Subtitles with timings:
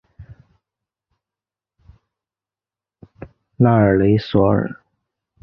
[3.57, 4.77] 拉尔雷索尔。